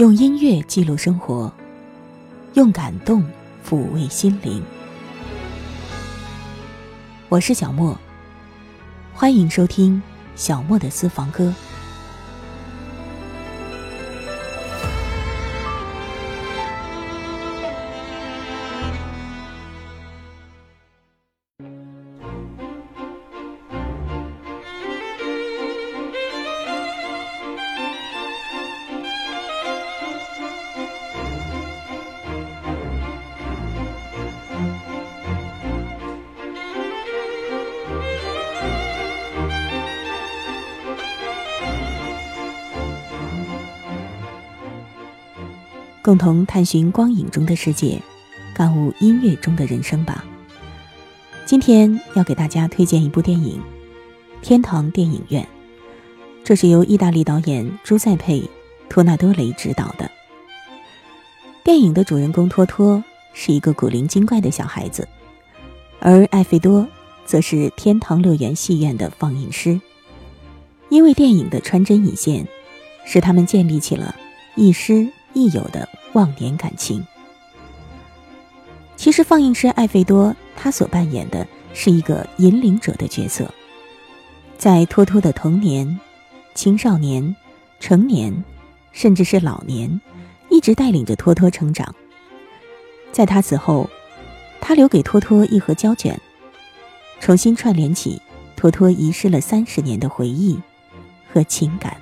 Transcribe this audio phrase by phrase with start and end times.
[0.00, 1.52] 用音乐记录生活，
[2.54, 3.22] 用感动
[3.62, 4.64] 抚慰心灵。
[7.28, 7.94] 我是小莫，
[9.12, 10.02] 欢迎收听
[10.34, 11.52] 小莫的私房歌。
[46.02, 48.00] 共同探寻光影中的世界，
[48.54, 50.24] 感悟音乐中的人生吧。
[51.44, 53.60] 今天要给大家推荐一部电影
[54.40, 55.42] 《天堂电影院》，
[56.42, 58.40] 这是由意大利导演朱塞佩·
[58.88, 60.10] 托纳多雷执导的。
[61.62, 63.04] 电影的主人公托托
[63.34, 65.06] 是一个古灵精怪的小孩子，
[65.98, 66.88] 而艾费多
[67.26, 69.78] 则是天堂乐园戏院的放映师。
[70.88, 72.48] 因为电影的穿针引线，
[73.04, 74.16] 使他们建立起了
[74.56, 75.88] 亦师亦有的。
[76.12, 77.06] 忘年感情。
[78.96, 83.48] 其实，放映师艾费多他所扮演的是一个引领者的角色，
[84.58, 86.00] 在托托的童年、
[86.52, 87.36] 青少年、
[87.78, 88.42] 成年，
[88.90, 90.00] 甚至是老年，
[90.50, 91.94] 一直带领着托托成长。
[93.12, 93.88] 在他死后，
[94.60, 96.20] 他留给托托一盒胶卷，
[97.20, 98.20] 重新串联起
[98.56, 100.58] 托托遗失了三十年的回忆
[101.32, 101.96] 和情感。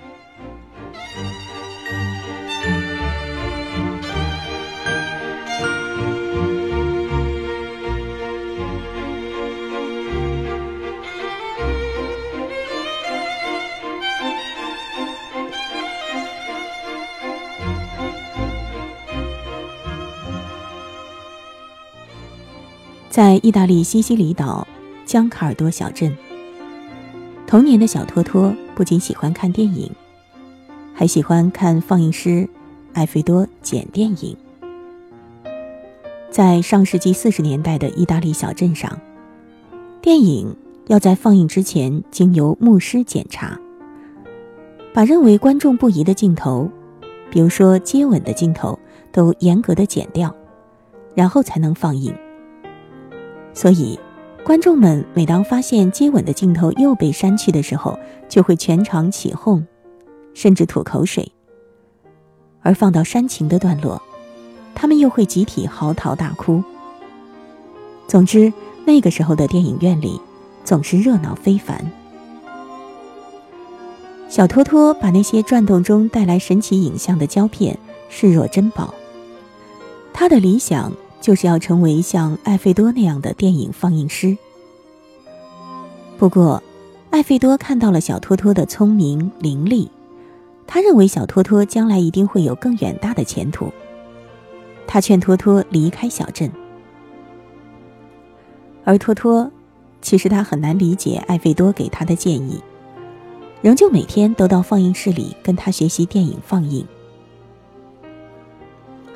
[23.19, 24.65] 在意大利西西里岛
[25.05, 26.17] 江卡尔多小镇，
[27.49, 29.91] 童年的小托托不仅喜欢看电影，
[30.95, 32.49] 还喜欢看放映师
[32.93, 34.37] 艾菲多剪电影。
[36.31, 38.97] 在上世纪四十年代的意大利小镇上，
[40.01, 40.55] 电影
[40.87, 43.59] 要在放映之前经由牧师检查，
[44.95, 46.71] 把认为观众不宜的镜头，
[47.33, 48.79] 比如说接吻的镜头，
[49.11, 50.33] 都严格的剪掉，
[51.17, 52.15] 然后才能放映。
[53.55, 53.99] 所以，
[54.45, 57.99] 观众们每当发现接吻的镜头又被删去的时候，
[58.29, 59.67] 就会全场起哄，
[60.33, 61.25] 甚至吐口水；
[62.63, 64.01] 而放到煽情的段落，
[64.75, 66.63] 他们又会集体嚎啕大哭。
[68.07, 68.53] 总之，
[68.87, 70.21] 那个时候的电影院里
[70.65, 71.85] 总是热闹非凡。
[74.29, 77.77] 小托托把那些转动中带来神奇影像的胶片
[78.09, 78.95] 视若珍宝，
[80.13, 80.93] 他的理想。
[81.29, 84.35] 就是要成为像艾费多那样的电影放映师。
[86.17, 86.63] 不过，
[87.11, 89.91] 艾费多看到了小托托的聪明伶俐，
[90.67, 93.71] 他认为小托托将来一定会有更远大的前途。
[94.87, 96.51] 他劝托托离开小镇，
[98.85, 99.51] 而托托
[100.01, 102.59] 其实他很难理解艾费多给他的建议，
[103.61, 106.87] 仍旧每天都到放映室里跟他学习电影放映。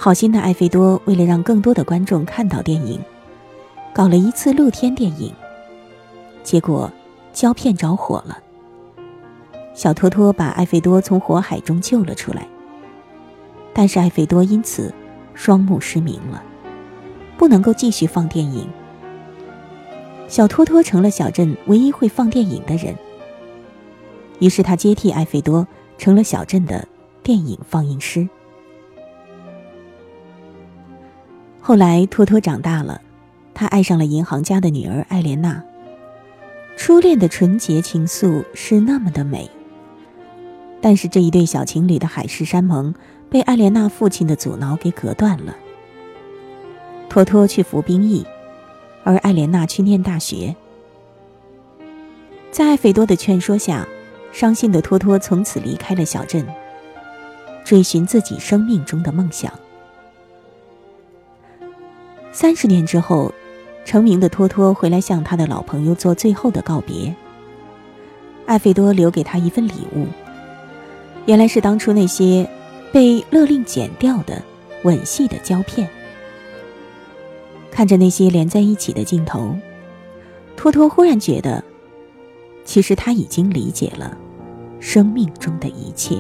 [0.05, 2.99] 好心的艾菲多为了让更多的观众看到电影，
[3.95, 5.33] 搞了一次露天电影，
[6.43, 6.91] 结果
[7.33, 8.37] 胶片着火了。
[9.75, 12.49] 小托托把艾菲多从火海中救了出来，
[13.73, 14.93] 但是艾菲多因此
[15.35, 16.43] 双目失明了，
[17.39, 18.67] 不能够继续放电影。
[20.27, 22.93] 小托托成了小镇唯一会放电影的人，
[24.41, 25.65] 于是他接替艾菲多
[25.97, 26.89] 成了小镇的
[27.23, 28.29] 电影放映师。
[31.65, 33.01] 后来，托托长大了，
[33.55, 35.63] 他爱上了银行家的女儿艾莲娜。
[36.77, 39.49] 初恋的纯洁情愫是那么的美。
[40.81, 42.93] 但是，这一对小情侣的海誓山盟
[43.31, 45.57] 被艾莲娜父亲的阻挠给隔断了。
[47.09, 48.27] 托托去服兵役，
[49.05, 50.57] 而艾莲娜去念大学。
[52.51, 53.87] 在艾菲多的劝说下，
[54.33, 56.45] 伤心的托托从此离开了小镇，
[57.65, 59.53] 追寻自己生命中的梦想。
[62.33, 63.33] 三十年之后，
[63.85, 67.15] 成名的托托回来向他的老朋友做最后的告别。
[68.47, 70.07] 艾费多留给他一份礼物，
[71.27, 72.49] 原来是当初那些
[72.91, 74.43] 被勒令剪掉的
[74.83, 75.89] 吻戏的胶片。
[77.71, 79.57] 看着那些连在一起的镜头，
[80.57, 81.63] 托托忽然觉得，
[82.65, 84.17] 其实他已经理解了
[84.81, 86.17] 生命中的一切。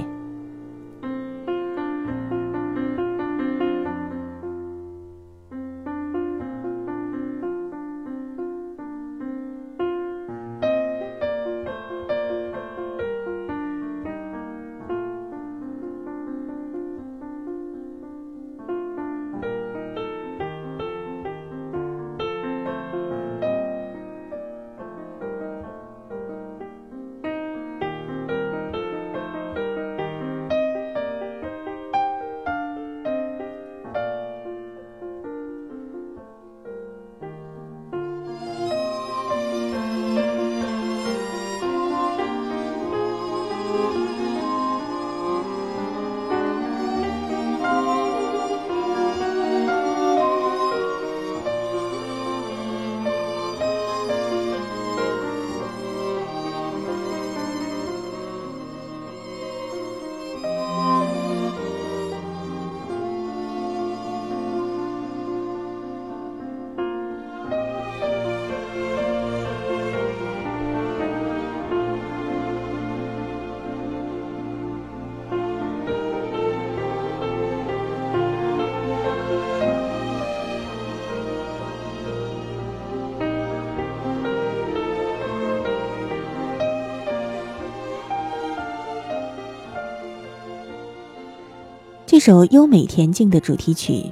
[92.25, 94.05] 首优美恬静的主题曲，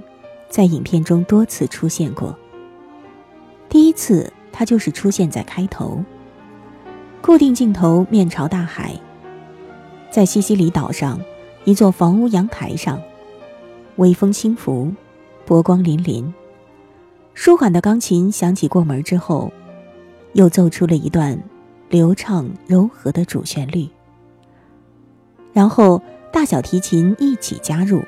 [0.48, 2.36] 在影片中多次出现过。
[3.68, 6.02] 第一次，它就是出现在开头，
[7.22, 9.00] 固定镜头面朝大海，
[10.10, 11.20] 在西西里岛上
[11.64, 13.00] 一座房屋阳台上，
[13.94, 14.92] 微风轻拂，
[15.46, 16.32] 波光粼粼。
[17.32, 19.52] 舒缓的钢琴响起过门之后，
[20.32, 21.40] 又奏出了一段
[21.88, 23.88] 流畅柔和的主旋律，
[25.52, 26.02] 然后。
[26.32, 28.02] 大小提琴一起加入，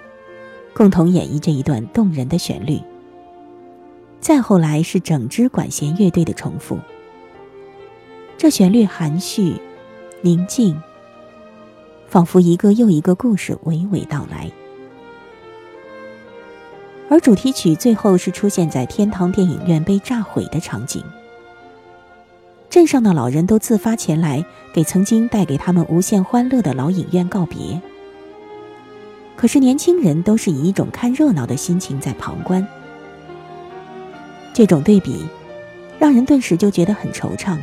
[0.72, 2.80] 共同演绎这一段动人的旋律。
[4.20, 6.78] 再后来是整支管弦乐队的重复。
[8.38, 9.54] 这旋律含蓄、
[10.20, 10.80] 宁静，
[12.06, 14.50] 仿佛一个又一个故事娓娓道来。
[17.10, 21.04] 而主题曲最后是出现在天堂电影院被炸毁的场景。
[22.70, 24.42] 镇上的老人都自发前来，
[24.72, 27.82] 给曾经带给他们无限欢乐的老影院告别。
[29.42, 32.64] 可是年轻人都是以一种看热闹的心情在旁观，
[34.54, 35.26] 这种对比，
[35.98, 37.58] 让人顿时就觉得很惆怅。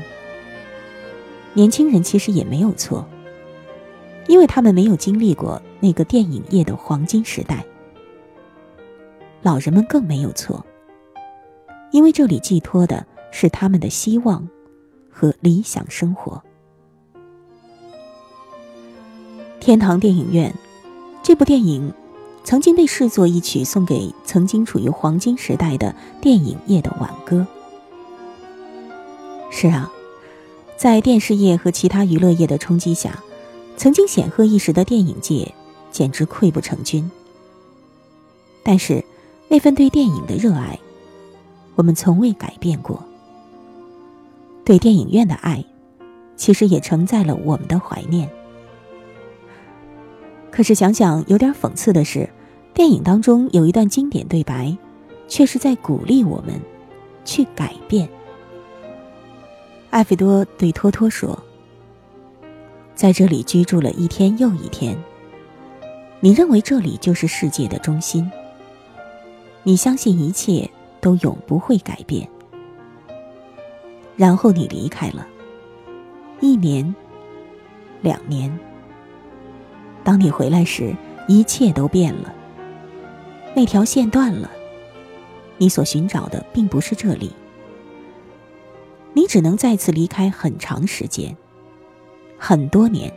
[1.54, 3.08] 年轻人其实也没有错，
[4.28, 7.64] 因为他们没有经历过那个电影业的黄金时代；
[9.42, 10.66] 老人们更没有错，
[11.92, 14.46] 因为这里寄托的是他们的希望
[15.10, 16.44] 和理想生活。
[19.62, 20.54] 天堂电影院。
[21.22, 21.94] 这部电影
[22.44, 27.46] 曾经被视作一曲送给曾经处于黄金时代的电影业的挽歌。
[29.52, 29.92] 是啊，
[30.78, 33.22] 在电视业和其他娱乐业的冲击下，
[33.78, 35.54] 曾经显赫一时的电影界
[35.92, 37.10] 简直溃不成军。
[38.64, 39.04] 但是，
[39.48, 40.80] 那份对电影的热爱，
[41.76, 43.04] 我们从未改变过。
[44.64, 45.66] 对电影院的爱，
[46.36, 48.30] 其实也承载了我们的怀念。
[50.60, 52.30] 可是想想，有点讽刺的是，
[52.74, 54.76] 电影当中有一段经典对白，
[55.26, 56.60] 却是在鼓励我们
[57.24, 58.10] 去改变。
[59.90, 61.42] 艾菲多对托托说
[62.94, 65.02] ：“在这里居住了一天又一天，
[66.20, 68.30] 你认为这里就是世界的中心？
[69.64, 72.28] 你相信一切都永不会改变？
[74.18, 75.26] 然后你离开了，
[76.42, 76.94] 一年，
[78.02, 78.54] 两年。”
[80.04, 80.96] 当你回来时，
[81.28, 82.34] 一切都变了。
[83.56, 84.50] 那条线断了，
[85.58, 87.32] 你所寻找的并不是这里。
[89.14, 91.36] 你只能再次离开很长时间，
[92.38, 93.12] 很多年，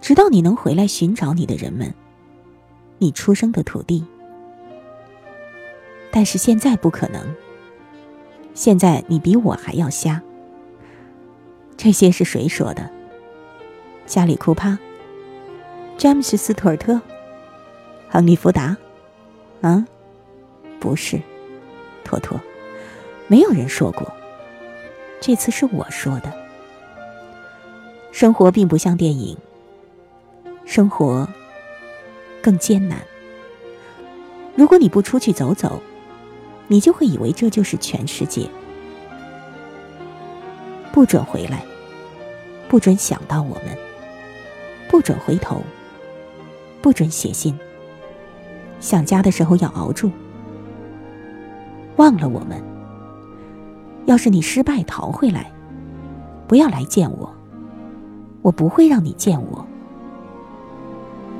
[0.00, 1.92] 直到你能回来寻找你的人们，
[2.98, 4.04] 你出生的土地。
[6.10, 7.20] 但是现在不可能。
[8.54, 10.20] 现在你比我还要瞎。
[11.76, 12.90] 这些是谁说的？
[14.06, 14.78] 加里库帕。
[15.98, 17.00] 詹姆斯·斯图尔特、
[18.08, 18.76] 亨利·福达，
[19.62, 19.84] 啊，
[20.78, 21.20] 不是，
[22.04, 22.40] 托托，
[23.26, 24.06] 没有人说过。
[25.20, 26.32] 这次是我说的。
[28.12, 29.36] 生活并不像电影，
[30.64, 31.28] 生活
[32.40, 33.00] 更艰难。
[34.54, 35.82] 如果你不出去走走，
[36.68, 38.48] 你就会以为这就是全世界。
[40.92, 41.64] 不准回来，
[42.68, 43.76] 不准想到我们，
[44.88, 45.60] 不准回头。
[46.88, 47.54] 不准写信。
[48.80, 50.10] 想家的时候要熬住。
[51.96, 52.62] 忘了我们。
[54.06, 55.52] 要是你失败逃回来，
[56.46, 57.30] 不要来见我。
[58.40, 59.66] 我不会让你见我。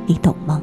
[0.04, 0.60] 你懂吗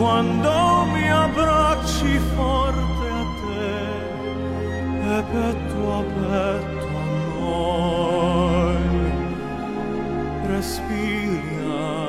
[0.00, 3.76] ？quando mi abbracci forte a te
[5.12, 7.04] e petto a petto a
[7.38, 9.12] noi
[10.46, 11.99] respiriamo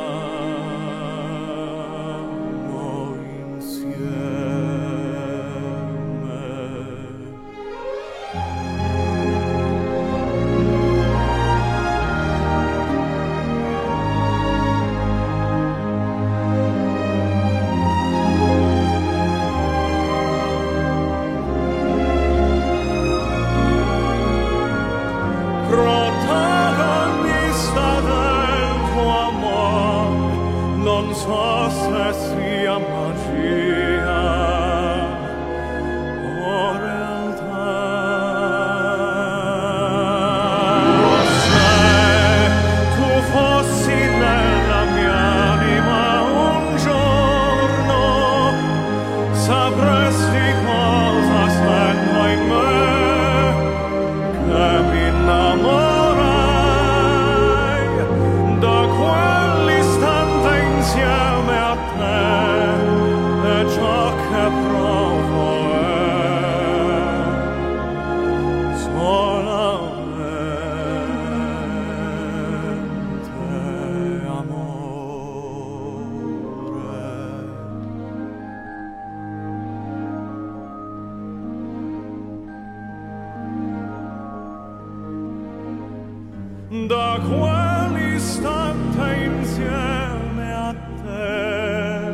[86.72, 90.74] da quell'istante insieme a
[91.04, 92.08] te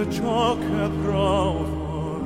[0.00, 2.24] e ciò che provo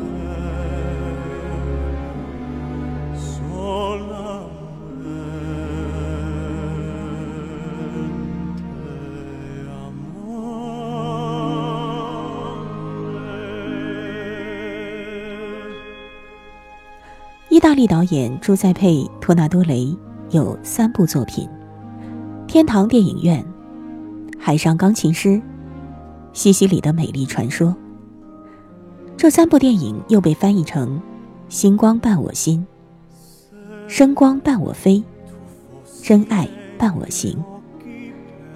[3.13, 4.57] solamente
[17.51, 19.95] 意大利导演朱塞佩·托纳多雷
[20.37, 21.49] 有三部作品：
[22.47, 23.43] 《天堂电影院》
[24.39, 25.29] 《海上钢琴师》
[26.35, 27.69] 《西西里的美丽传说》。
[29.17, 30.99] 这三部电影又被翻译成
[31.49, 32.67] 《星光伴我心》
[33.89, 34.97] 《声光伴我飞》
[36.07, 37.35] 《真爱伴我行》。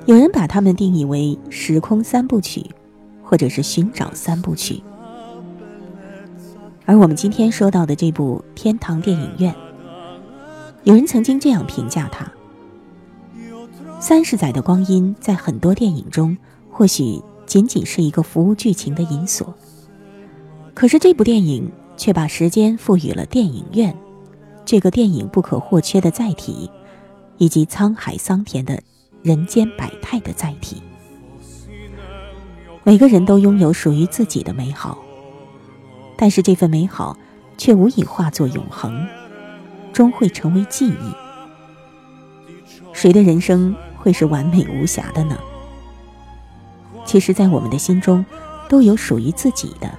[0.05, 2.63] 有人把它们定义为时空三部曲，
[3.23, 4.83] 或者是寻找三部曲。
[6.85, 9.55] 而我们今天说到的这部《天堂电影院》，
[10.83, 12.31] 有人曾经这样评价他：
[14.01, 16.37] 三十载的光阴，在很多电影中，
[16.71, 19.53] 或许仅仅是一个服务剧情的银锁。
[20.73, 23.95] 可是这部电影却把时间赋予了电影院
[24.65, 26.71] 这个电影不可或缺的载体，
[27.37, 28.81] 以及沧海桑田的
[29.23, 30.83] 人间百态的载体。
[32.85, 34.97] 每个人都拥有属于自己的美好。
[36.17, 37.17] 但是这份美好，
[37.59, 39.07] 却无以化作永恒，
[39.93, 41.15] 终会成为记忆。
[42.93, 45.39] 谁的人生会是完美无瑕的呢？
[47.05, 48.25] 其实，在我们的心中，
[48.69, 49.91] 都有属于自己的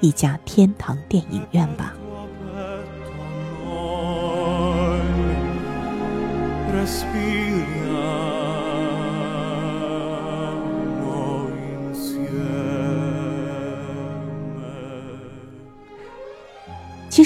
[0.00, 1.94] 一家天堂电影院吧。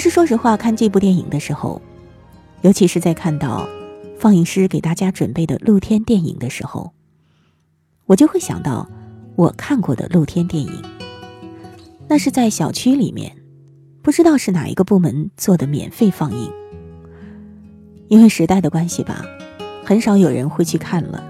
[0.05, 1.81] 实，说实话，看这部电影的时候，
[2.61, 3.67] 尤其是在看到
[4.19, 6.91] 放映师给大家准备的露天电影的时候，
[8.05, 8.87] 我就会想到
[9.35, 10.71] 我看过的露天电影。
[12.07, 13.35] 那是在小区里面，
[14.03, 16.51] 不知道是哪一个部门做的免费放映。
[18.07, 19.25] 因为时代的关系吧，
[19.83, 21.23] 很少有人会去看了，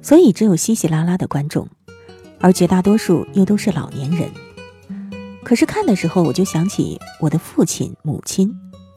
[0.00, 1.66] 所以只有稀稀拉拉的观众，
[2.38, 4.30] 而绝大多数又都是老年人。
[5.42, 8.54] 可是看的时候，我就想起我的父亲、母亲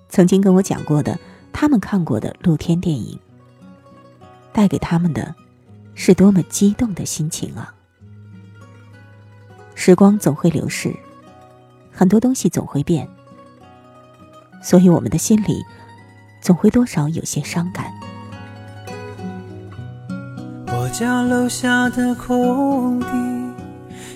[0.10, 1.18] 曾经跟我讲过的，
[1.52, 3.18] 他们看过的露天电影，
[4.52, 5.34] 带给他们的，
[5.96, 7.74] 是多么激动的心情啊！
[9.74, 10.96] 时光总会流逝，
[11.92, 13.08] 很多东西总会变，
[14.62, 15.64] 所以我们的心里
[16.42, 17.92] 总会多少有些伤感。
[20.68, 23.08] 我家楼下的空地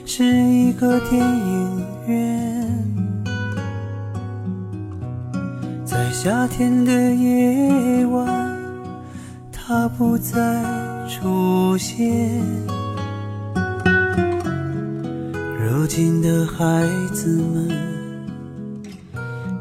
[0.09, 2.65] 是一个电影院，
[5.83, 8.25] 在夏天的夜晚，
[9.51, 10.63] 它不再
[11.09, 12.41] 出现。
[15.59, 17.69] 如今的孩子们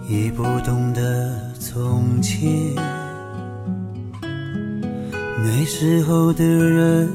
[0.09, 2.73] 已不懂得从前。
[5.43, 7.11] 那时候的人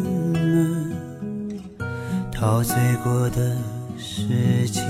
[2.42, 3.56] 陶醉过的
[4.00, 4.82] 世界。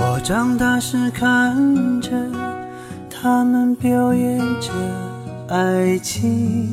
[0.00, 2.10] 我长大时看着
[3.08, 5.07] 他们表演着
[5.48, 6.70] 爱情，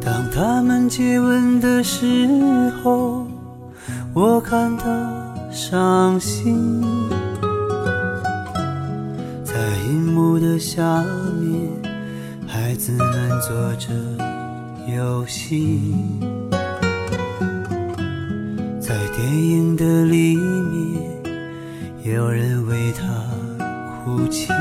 [0.00, 3.26] 当他们接吻的时候，
[4.12, 4.84] 我感到
[5.50, 6.80] 伤心。
[9.42, 9.54] 在
[9.88, 11.02] 荧幕的下
[11.40, 11.68] 面，
[12.46, 13.88] 孩子们做着
[14.96, 15.96] 游戏。
[18.80, 21.02] 在电影的里面，
[22.04, 23.04] 有人为他
[24.04, 24.52] 哭泣。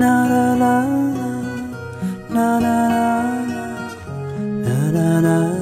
[0.00, 0.66] 啦啦啦
[2.30, 3.28] 啦啦啦
[4.64, 5.59] 啦啦啦啦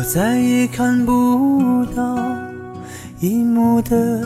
[0.00, 2.16] 我再也看不到
[3.20, 4.24] 荧幕的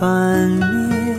[0.00, 1.18] 反面。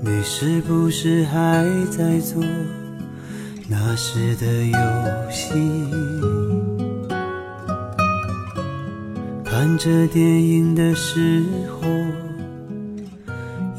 [0.00, 2.42] 你是不是还在做
[3.68, 5.54] 那时的游戏？
[9.44, 11.44] 看着电影的时
[11.80, 11.86] 候，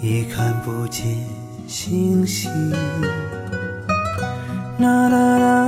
[0.02, 1.06] 已看不见
[1.68, 2.50] 星星。
[4.80, 5.68] 啦啦啦，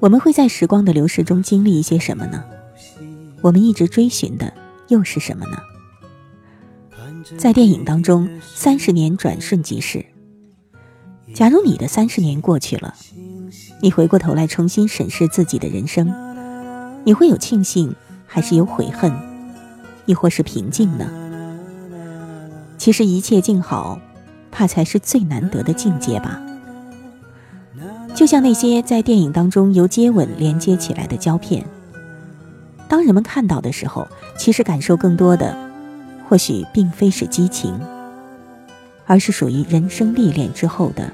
[0.00, 2.42] 我们会在时光的流逝中经历一些什么呢？
[3.42, 4.52] 我们一直追寻的
[4.88, 5.58] 又是什么呢？
[7.36, 10.06] 在电影当中，三十年转瞬即逝。
[11.34, 12.94] 假如你的三十年过去了，
[13.82, 16.10] 你回过头来重新审视自己的人生，
[17.04, 17.94] 你会有庆幸，
[18.26, 19.12] 还是有悔恨，
[20.06, 21.06] 亦或是平静呢？
[22.78, 24.00] 其实一切静好，
[24.50, 26.40] 怕才是最难得的境界吧。
[28.20, 31.64] 就像那些在电影当中由接吻连接起来的胶片，
[32.86, 34.06] 当人们看到的时候，
[34.36, 35.56] 其实感受更多的，
[36.28, 37.80] 或许并非是激情，
[39.06, 41.10] 而是属于人生历练之后的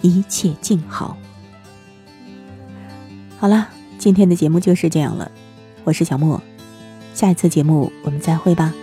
[0.00, 1.16] 一切静好。
[3.38, 5.30] 好了，今天的节目就是这样了，
[5.84, 6.42] 我是小莫，
[7.14, 8.74] 下一次节目我们再会吧。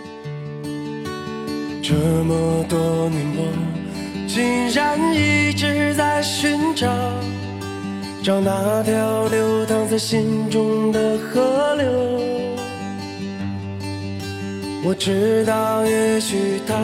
[1.82, 1.92] 这
[2.24, 3.85] 么多年，我
[4.26, 6.86] 竟然一直在寻找，
[8.22, 11.86] 找那条流淌在心中的河流。
[14.84, 16.74] 我知道，也许它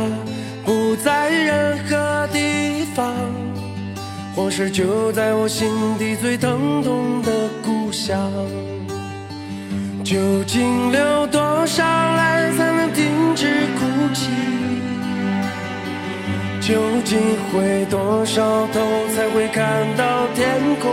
[0.64, 3.14] 不在任何地方，
[4.34, 8.18] 或是就在我心底最疼痛的故乡。
[10.04, 11.84] 究竟流多少
[12.16, 13.46] 泪才能停止
[13.78, 14.30] 哭泣？
[16.62, 17.18] 究竟
[17.50, 20.92] 回多少头才会看到天空？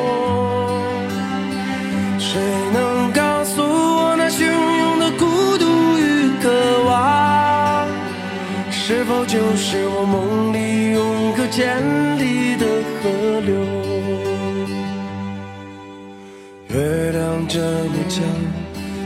[2.17, 2.41] 谁
[2.73, 5.25] 能告诉我那汹涌的孤
[5.59, 5.65] 独
[5.99, 6.49] 与渴
[6.87, 7.87] 望，
[8.71, 11.77] 是否就是我梦里永隔千
[12.17, 12.65] 里的
[13.03, 13.53] 河流？
[16.69, 18.23] 月亮这么强，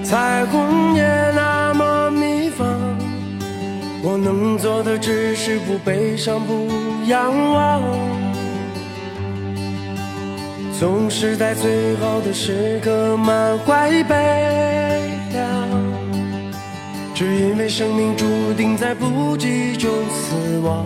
[0.02, 1.04] 彩虹也
[1.36, 1.53] 那。
[4.06, 6.68] 我能做的只是不悲伤，不
[7.06, 7.82] 仰望。
[10.78, 14.14] 总是在最好的时刻满怀悲
[15.32, 15.70] 凉，
[17.16, 20.86] 只因为生命注定在不羁中死亡。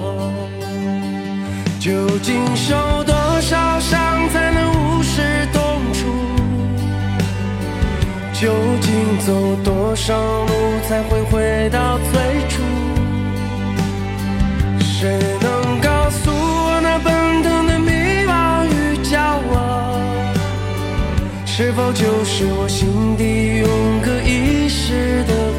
[1.80, 6.06] 究竟受多少伤才能无视痛楚？
[8.40, 10.54] 究竟走多少路
[10.88, 12.62] 才会回到最初？
[15.00, 15.08] 谁
[15.40, 17.92] 能告诉我那奔腾的迷
[18.26, 19.20] 惘与骄
[19.54, 20.02] 傲，
[21.46, 25.54] 是否就是我心底永隔一世的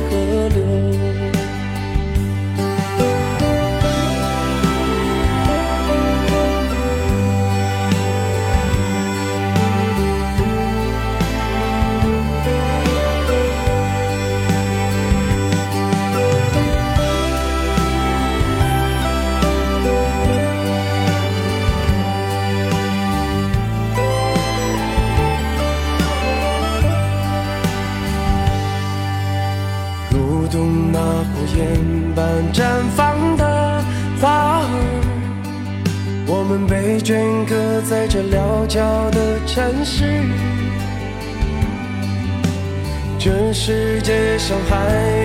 [44.09, 44.75] 界上还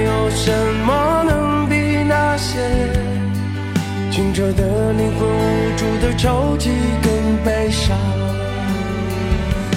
[0.03, 0.51] 有什
[0.85, 2.59] 么能比那些
[4.11, 6.69] 清澈的灵魂、无助的抽泣
[7.01, 7.09] 更
[7.45, 7.97] 悲伤？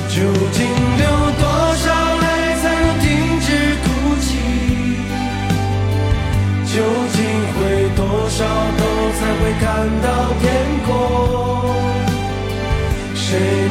[0.09, 0.17] 究
[0.51, 0.67] 竟
[0.99, 1.07] 流
[1.39, 1.87] 多少
[2.19, 2.27] 泪
[2.61, 3.07] 才能停
[3.39, 3.47] 止
[3.85, 3.87] 哭
[4.23, 4.29] 泣？
[6.67, 7.23] 究竟
[7.55, 7.61] 回
[7.95, 8.45] 多少
[8.77, 8.83] 头
[9.15, 9.65] 才会看
[10.03, 10.07] 到
[10.43, 10.45] 天
[10.85, 10.91] 空？
[13.15, 13.66] 谁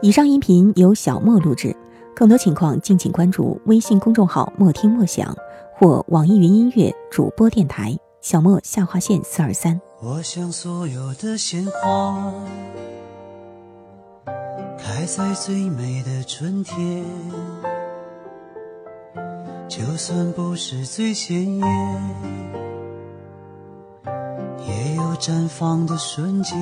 [0.00, 1.76] 以上音频由小莫录制，
[2.14, 5.36] 更多情况敬请关注微信公众号“莫听莫想”
[5.76, 9.78] 或网易云音乐主播电台“小莫下划线四二三”。
[10.00, 12.32] 我想所有的鲜花。
[14.78, 17.04] 开在最美的春天
[19.68, 22.02] 就算不是最鲜艳
[24.66, 26.56] 也有绽放的瞬间。